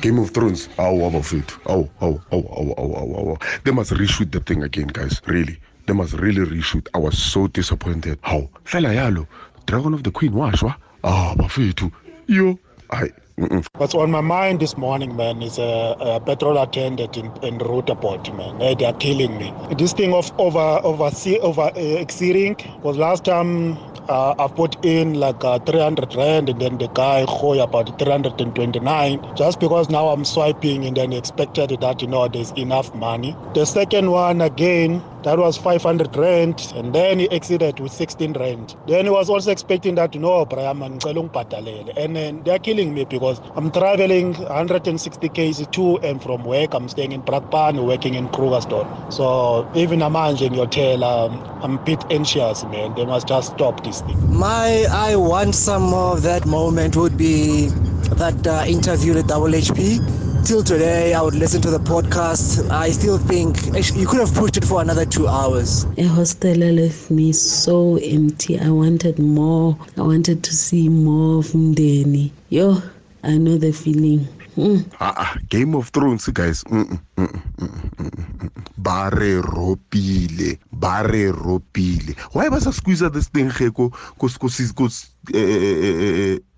Game 0.00 0.18
of 0.18 0.30
Thrones. 0.30 0.68
Awu 0.78 1.06
abafethu. 1.06 1.58
Awu 1.66 1.88
awu 2.00 2.20
awu 2.32 2.48
awu 2.56 2.74
awu 2.78 2.96
awu 2.96 3.16
awu. 3.18 3.62
They 3.64 3.72
must 3.72 3.92
reshoot 3.92 4.30
the 4.32 4.40
thing 4.40 4.62
again 4.62 4.86
guys. 4.88 5.20
Really. 5.26 5.58
They 5.86 5.92
must 5.94 6.14
really 6.14 6.44
reshoot. 6.46 6.88
I 6.94 6.98
was 6.98 7.18
so 7.18 7.46
disappointed. 7.48 8.18
How? 8.22 8.48
Fela 8.64 8.94
yalo. 8.94 9.26
Dragon 9.66 9.94
of 9.94 10.02
the 10.02 10.10
Queen 10.10 10.32
washwa. 10.32 10.74
Ah 11.04 11.34
bafethu. 11.36 11.92
Yo. 12.26 12.58
Hayi. 12.90 13.12
Mm-mm. 13.40 13.66
What's 13.78 13.94
on 13.94 14.10
my 14.10 14.20
mind 14.20 14.60
this 14.60 14.76
morning, 14.76 15.16
man, 15.16 15.42
is 15.42 15.58
a, 15.58 15.96
a 16.00 16.20
petrol 16.20 16.58
attendant 16.58 17.16
in, 17.16 17.32
in 17.42 17.58
Roterport, 17.58 18.34
man. 18.36 18.58
They 18.76 18.84
are 18.84 18.92
killing 18.94 19.38
me. 19.38 19.50
This 19.70 19.94
thing 19.94 20.12
of 20.12 20.30
over 20.38 20.80
over 20.84 21.10
over 21.42 21.62
uh, 21.62 21.70
exceeding 21.76 22.56
was 22.82 22.98
last 22.98 23.24
time 23.24 23.78
uh, 24.08 24.34
I 24.38 24.48
put 24.48 24.76
in 24.84 25.14
like 25.14 25.42
uh, 25.44 25.58
300 25.60 26.14
rand 26.16 26.50
and 26.50 26.60
then 26.60 26.78
the 26.78 26.88
guy 26.88 27.24
hoy 27.28 27.60
about 27.60 27.98
329 27.98 29.22
just 29.36 29.60
because 29.60 29.88
now 29.88 30.08
I'm 30.08 30.24
swiping 30.26 30.84
and 30.84 30.96
then 30.96 31.12
expected 31.14 31.70
that 31.80 32.02
you 32.02 32.08
know 32.08 32.28
there's 32.28 32.52
enough 32.52 32.94
money. 32.94 33.36
The 33.54 33.64
second 33.66 34.10
one 34.10 34.42
again 34.42 35.02
that 35.24 35.38
was 35.38 35.56
500 35.56 36.16
rand 36.16 36.72
and 36.74 36.94
then 36.94 37.18
he 37.18 37.28
exceeded 37.30 37.80
with 37.80 37.92
16 37.92 38.32
rand. 38.34 38.76
Then 38.86 39.04
he 39.04 39.10
was 39.10 39.28
also 39.28 39.50
expecting 39.50 39.94
that 39.96 40.14
know 40.14 40.44
Brian 40.44 40.78
ngicela 40.78 41.28
ungibhadalele 41.28 41.92
and 41.96 42.16
then 42.16 42.42
they're 42.44 42.58
killing 42.58 42.94
me 42.94 43.04
because 43.04 43.40
I'm 43.54 43.70
traveling 43.70 44.34
160 44.34 45.28
km 45.28 45.70
to 45.72 45.98
and 45.98 46.22
from 46.22 46.44
work. 46.44 46.74
I'm 46.74 46.88
staying 46.88 47.12
in 47.12 47.22
Brakpan, 47.22 47.84
working 47.86 48.14
in 48.14 48.28
Krugersdorp. 48.28 49.12
So 49.12 49.70
even 49.74 50.00
Amanje 50.00 50.42
in 50.42 50.54
your 50.54 50.66
tail, 50.66 51.04
um, 51.04 51.42
I'm 51.62 51.78
a 51.78 51.82
bit 51.82 52.02
anxious, 52.10 52.64
man. 52.64 52.94
They 52.94 53.04
must 53.04 53.28
just 53.28 53.52
stop 53.52 53.84
this 53.84 54.00
thing. 54.02 54.18
My, 54.34 54.86
I 54.90 55.16
want 55.16 55.54
some 55.54 55.92
of 55.94 56.22
that 56.22 56.46
moment 56.46 56.96
would 56.96 57.16
be 57.16 57.68
that 58.16 58.46
uh, 58.46 58.64
interview 58.66 59.14
with 59.14 59.28
Double 59.28 59.48
HP. 59.48 60.19
Till 60.44 60.64
today, 60.64 61.14
I 61.14 61.22
would 61.22 61.34
listen 61.34 61.62
to 61.62 61.70
the 61.70 61.78
podcast. 61.78 62.68
I 62.70 62.90
still 62.90 63.18
think 63.18 63.56
you 63.94 64.06
could 64.06 64.20
have 64.20 64.34
pushed 64.34 64.56
it 64.56 64.64
for 64.64 64.80
another 64.82 65.04
two 65.04 65.28
hours. 65.28 65.86
A 65.96 66.02
hostel 66.04 66.56
left 66.56 67.10
me 67.10 67.32
so 67.32 67.96
empty. 67.96 68.58
I 68.58 68.70
wanted 68.70 69.18
more. 69.18 69.76
I 69.96 70.02
wanted 70.02 70.42
to 70.42 70.52
see 70.52 70.88
more 70.88 71.38
of 71.38 71.46
Mdeni. 71.52 72.32
Yo, 72.48 72.82
I 73.22 73.38
know 73.38 73.58
the 73.58 73.70
feeling. 73.72 74.26
Mm. 74.56 74.84
Ah, 75.00 75.14
ah, 75.16 75.36
Game 75.48 75.74
of 75.76 75.88
Thrones 75.90 76.26
guys. 76.28 76.64
Mm-mm, 76.64 76.98
mm-mm, 77.16 77.42
mm-mm, 77.56 77.94
mm-mm. 77.96 78.50
Ba 78.76 79.10
re 79.12 79.40
ropile, 79.40 80.58
ba 80.72 81.02
re 81.06 81.30
ropile. 81.30 82.18
Why 82.32 82.48
ba 82.48 82.60
sa 82.60 82.70
squeeze 82.70 83.06
this 83.12 83.28
thing 83.28 83.50
ge 83.50 83.70
ko 83.72 83.90
ko 84.18 84.26
ko 84.26 84.48
season 84.48 84.90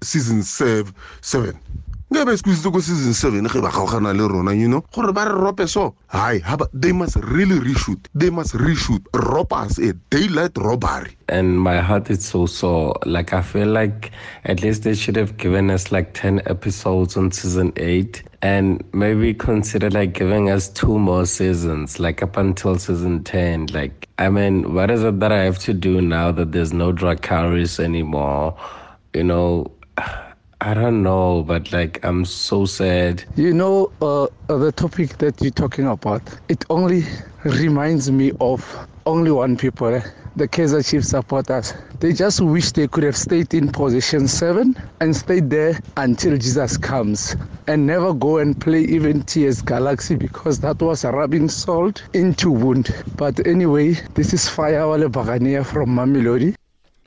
season 0.03 0.43
7 0.43 0.95
7. 1.21 1.61
Nge 2.25 2.63
ba 2.63 2.71
ko 2.71 2.81
season 2.81 3.15
7 3.15 3.49
ge 3.49 3.61
ba 3.61 3.71
gaogana 3.71 4.13
le 4.15 4.29
rona 4.29 4.53
you 4.55 4.69
know 4.69 4.85
gore 4.95 5.13
ba 5.13 5.25
re 5.25 5.35
rope 5.35 5.67
so 5.67 5.95
hi 6.09 6.41
they 6.73 6.93
must 6.93 7.17
really 7.17 7.59
reshoot 7.59 8.09
they 8.15 8.31
must 8.31 8.55
reshoot 8.55 9.03
robbers 9.15 9.79
a 9.79 9.93
daylight 10.11 10.57
robbery 10.59 11.17
and 11.33 11.61
my 11.61 11.81
heart 11.81 12.11
is 12.11 12.25
so 12.25 12.47
sore. 12.47 12.95
Like 13.07 13.33
I 13.33 13.43
feel 13.43 13.69
like 13.69 14.13
at 14.45 14.63
least 14.63 14.83
they 14.83 14.95
should 14.95 15.17
have 15.17 15.37
given 15.39 15.71
us 15.71 15.91
like 15.91 16.13
ten 16.13 16.43
episodes 16.47 17.17
on 17.17 17.33
season 17.33 17.73
eight, 17.77 18.23
and 18.43 18.85
maybe 18.93 19.33
consider 19.35 19.91
like 19.91 20.13
giving 20.13 20.51
us 20.51 20.69
two 20.69 20.99
more 20.99 21.25
seasons, 21.27 21.99
like 21.99 22.23
up 22.23 22.37
until 22.37 22.79
season 22.79 23.25
ten. 23.25 23.67
Like 23.67 24.09
I 24.19 24.29
mean, 24.29 24.75
what 24.75 24.91
is 24.91 25.03
it 25.03 25.21
that 25.21 25.33
I 25.33 25.43
have 25.45 25.59
to 25.61 25.73
do 25.73 26.01
now 26.03 26.31
that 26.33 26.53
there's 26.53 26.73
no 26.73 26.93
Dracarys 26.93 27.81
anymore? 27.81 28.57
You 29.15 29.25
know. 29.25 29.73
I 30.65 30.75
don't 30.75 31.03
know, 31.03 31.43
but 31.43 31.73
like 31.73 31.99
I'm 32.05 32.25
so 32.25 32.67
sad. 32.67 33.25
You 33.35 33.53
know, 33.53 33.91
uh, 34.01 34.29
the 34.47 34.71
topic 34.71 35.19
that 35.19 35.43
you're 35.43 35.51
talking 35.51 35.89
about, 35.89 36.23
it 36.49 36.65
only 36.71 37.03
reminds 37.43 38.13
me 38.13 38.31
of 38.41 38.63
only 39.05 39.33
one 39.33 39.57
people, 39.57 39.89
eh? 39.89 40.03
the 40.37 40.47
Kaiser 40.47 40.81
Chiefs 40.81 41.09
supporters. 41.09 41.75
They 41.99 42.13
just 42.13 42.41
wish 42.41 42.71
they 42.71 42.87
could 42.87 43.03
have 43.03 43.17
stayed 43.17 43.53
in 43.55 43.73
position 43.73 44.29
seven 44.29 44.79
and 45.01 45.17
stayed 45.17 45.51
there 45.51 45.81
until 45.97 46.37
Jesus 46.39 46.77
comes 46.77 47.35
and 47.67 47.85
never 47.85 48.15
go 48.15 48.39
and 48.39 48.59
play 48.61 48.83
even 48.83 49.23
TS 49.23 49.63
Galaxy 49.63 50.15
because 50.15 50.61
that 50.61 50.81
was 50.81 51.05
rubbing 51.05 51.49
salt 51.49 52.05
into 52.15 52.53
wound. 52.53 52.95
But 53.17 53.45
anyway, 53.49 53.95
this 54.15 54.33
is 54.33 54.49
Fire 54.49 54.89
Wale 54.89 55.09
Bagania 55.09 55.67
from 55.67 55.91
Mamelodi. 55.91 56.55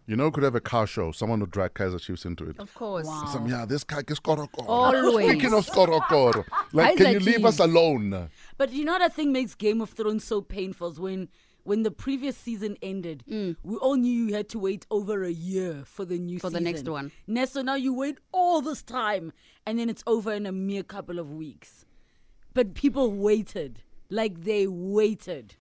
You 0.07 0.15
know, 0.15 0.29
could 0.29 0.43
have 0.43 0.55
a 0.55 0.61
car 0.61 0.85
show. 0.85 1.11
Someone 1.11 1.39
would 1.39 1.51
drag 1.51 1.73
Kaiser 1.73 1.97
Chiefs 1.97 2.25
into 2.25 2.47
it. 2.47 2.59
Of 2.59 2.73
course. 2.75 3.07
Some, 3.31 3.47
yeah, 3.47 3.65
this 3.65 3.83
guy 3.83 4.03
is 4.07 4.19
Korokoro. 4.19 4.65
Always. 4.67 5.29
Speaking 5.29 5.53
of 5.53 5.65
Korokoro, 5.67 6.45
like, 6.73 6.97
can 6.97 7.13
you 7.13 7.19
Kaiser 7.19 7.31
leave 7.31 7.45
us 7.45 7.59
alone? 7.59 8.29
But 8.57 8.71
you 8.71 8.85
know 8.85 8.93
what 8.93 9.01
I 9.01 9.09
think 9.09 9.31
makes 9.31 9.55
Game 9.55 9.81
of 9.81 9.89
Thrones 9.89 10.23
so 10.23 10.41
painful 10.41 10.89
is 10.89 10.99
when 10.99 11.29
when 11.65 11.81
the 11.81 11.91
previous 11.91 12.37
season 12.37 12.77
ended, 12.83 13.23
mm. 13.29 13.55
we 13.63 13.75
all 13.77 13.95
knew 13.95 14.11
you 14.27 14.35
had 14.35 14.47
to 14.49 14.59
wait 14.59 14.85
over 14.91 15.23
a 15.23 15.31
year 15.31 15.81
for 15.85 16.05
the 16.05 16.19
new 16.19 16.37
For 16.37 16.51
the 16.51 16.61
next 16.61 16.87
one. 16.87 17.11
Now, 17.25 17.45
so 17.45 17.63
now 17.63 17.73
you 17.73 17.91
wait 17.91 18.19
all 18.31 18.61
this 18.61 18.83
time 18.83 19.33
and 19.65 19.79
then 19.79 19.89
it's 19.89 20.03
over 20.05 20.31
in 20.31 20.45
a 20.45 20.51
mere 20.51 20.83
couple 20.83 21.17
of 21.17 21.31
weeks. 21.31 21.85
But 22.53 22.75
people 22.75 23.11
waited. 23.11 23.81
Like 24.09 24.43
they 24.43 24.67
waited. 24.67 25.53